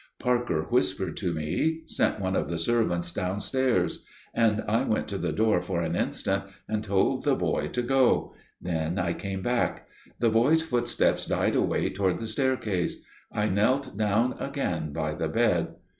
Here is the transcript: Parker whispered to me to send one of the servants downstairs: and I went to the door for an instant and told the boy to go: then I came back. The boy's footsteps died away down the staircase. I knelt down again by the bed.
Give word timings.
Parker 0.19 0.63
whispered 0.63 1.15
to 1.17 1.31
me 1.31 1.81
to 1.85 1.93
send 1.93 2.19
one 2.23 2.35
of 2.35 2.49
the 2.49 2.57
servants 2.57 3.11
downstairs: 3.11 4.03
and 4.33 4.63
I 4.67 4.83
went 4.83 5.07
to 5.09 5.19
the 5.19 5.31
door 5.31 5.61
for 5.61 5.81
an 5.83 5.95
instant 5.95 6.45
and 6.67 6.83
told 6.83 7.23
the 7.23 7.35
boy 7.35 7.67
to 7.67 7.83
go: 7.83 8.33
then 8.59 8.97
I 8.97 9.13
came 9.13 9.43
back. 9.43 9.87
The 10.17 10.31
boy's 10.31 10.63
footsteps 10.63 11.27
died 11.27 11.55
away 11.55 11.89
down 11.89 12.17
the 12.17 12.25
staircase. 12.25 13.03
I 13.31 13.47
knelt 13.49 13.95
down 13.95 14.33
again 14.39 14.91
by 14.91 15.13
the 15.13 15.27
bed. 15.29 15.75